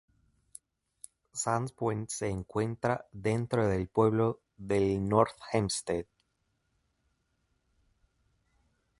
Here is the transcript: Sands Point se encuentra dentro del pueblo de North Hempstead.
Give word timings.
Sands 1.31 1.71
Point 1.73 2.09
se 2.09 2.27
encuentra 2.27 3.05
dentro 3.11 3.67
del 3.67 3.87
pueblo 3.87 4.39
de 4.57 4.97
North 4.97 5.37
Hempstead. 5.51 6.07